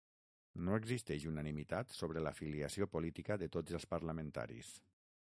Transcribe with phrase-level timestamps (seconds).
[0.67, 4.73] No existeix unanimitat sobre l'afiliació política de tots els parlamentaris.